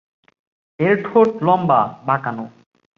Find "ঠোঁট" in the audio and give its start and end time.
1.05-1.29